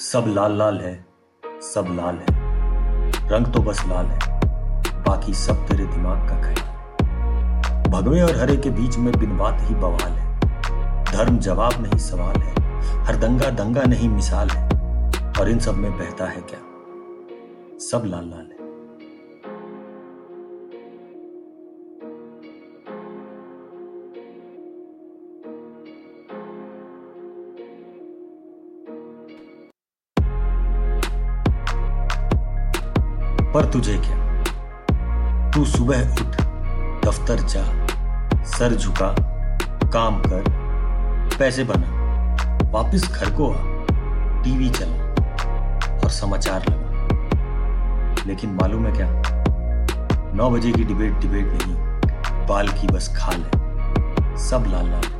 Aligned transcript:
सब 0.00 0.24
लाल 0.28 0.52
लाल 0.52 0.78
है, 0.80 0.92
सब 1.62 1.86
लाल 1.90 2.16
है। 2.16 3.28
रंग 3.30 3.46
तो 3.46 3.60
बस 3.62 3.82
लाल 3.88 4.06
है, 4.06 4.18
बाकी 5.02 5.34
सब 5.34 5.66
तेरे 5.68 5.84
दिमाग 5.86 6.28
का 6.28 6.40
ख्याल 6.42 7.90
भगवे 7.90 8.22
और 8.22 8.36
हरे 8.36 8.56
के 8.56 8.70
बीच 8.70 8.96
में 8.96 9.12
बिन 9.18 9.36
बात 9.36 9.58
ही 9.60 9.74
बवाल 9.74 10.12
है। 10.12 10.40
धर्म 11.04 11.38
जवाब 11.38 11.82
नहीं 11.82 11.98
सवाल 11.98 12.36
है, 12.36 12.54
हर 13.04 13.16
दंगा 13.16 13.50
दंगा 13.50 13.82
नहीं 13.82 14.08
मिसाल 14.08 14.50
है। 14.50 14.68
और 15.40 15.50
इन 15.50 15.58
सब 15.58 15.74
में 15.74 15.98
बहता 15.98 16.24
है 16.24 16.40
क्या? 16.40 16.60
सब 17.80 18.02
लाल 18.06 18.24
लाल 18.24 18.48
है। 18.52 18.59
पर 33.54 33.64
तुझे 33.64 33.98
क्या? 33.98 34.16
तू 35.50 35.64
सुबह 35.64 36.12
उठ, 36.12 36.36
दफ्तर 37.06 37.36
जा, 37.36 37.64
सर 38.44 38.74
झुका, 38.74 39.14
काम 39.90 40.20
कर, 40.20 40.44
पैसे 41.38 41.64
बना, 41.64 41.86
वापस 42.70 43.12
घर 43.12 43.30
को 43.30 43.50
आ, 43.50 43.56
टीवी 44.42 44.70
चला 44.70 45.04
और 45.98 46.10
समाचार 46.10 46.64
लगा। 46.68 48.24
लेकिन 48.26 48.50
मालूम 48.50 48.86
है 48.86 48.92
क्या? 48.92 49.08
नौ 50.34 50.50
बजे 50.50 50.72
की 50.72 50.84
डिबेट 50.84 51.12
डिबेट 51.12 51.46
नहीं, 51.46 52.46
बाल 52.46 52.68
की 52.68 52.86
बस 52.86 53.14
खाल 53.16 53.34
है, 53.34 54.36
सब 54.36 54.64
लाल 54.68 54.90
लाल। 54.90 55.04
है 55.04 55.19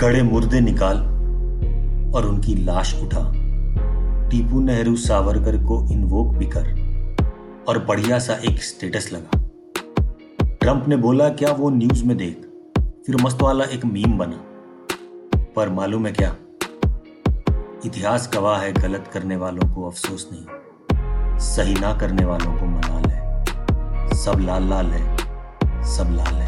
गड़े 0.00 0.22
मुर्दे 0.22 0.60
निकाल 0.60 0.96
और 2.14 2.26
उनकी 2.26 2.54
लाश 2.54 3.02
उठा। 3.02 3.32
टीपू 4.28 4.60
नेहरू 4.60 4.96
सावरकर 4.96 5.56
को 5.56 5.92
इन्वोक 5.92 6.34
भी 6.34 6.46
कर 6.46 6.66
और 7.68 7.84
बढ़िया 7.84 8.18
सा 8.18 8.34
एक 8.34 8.62
स्टेटस 8.62 9.10
लगा। 9.12 9.48
ट्रंप 10.46 10.84
ने 10.88 10.96
बोला, 10.96 11.28
क्या 11.28 11.52
वो 11.52 11.70
न्यूज़ 11.70 12.04
में 12.04 12.16
देख? 12.16 12.40
फिर 13.06 13.16
मस्त 13.22 13.42
वाला 13.42 13.64
एक 13.64 13.84
मीम 13.84 14.18
बना। 14.18 14.44
पर 15.56 15.68
मालूम 15.68 16.06
है 16.06 16.12
क्या? 16.12 16.36
इतिहास 17.86 18.30
गवाह 18.34 18.60
है, 18.60 18.72
गलत 18.72 19.10
करने 19.12 19.36
वालों 19.36 19.74
को 19.74 19.86
अफसोस 19.86 20.30
नहीं। 20.32 20.46
सही 21.38 21.74
ना 21.74 21.94
करने 21.94 22.24
वालों 22.24 22.52
को 22.52 22.66
मलाल 22.66 23.10
है। 23.10 23.44
सब 24.14 24.38
लाल 24.40 24.62
लाल 24.62 24.86
है, 24.86 25.16
सब 25.84 26.08
लाल 26.10 26.34
है। 26.34 26.47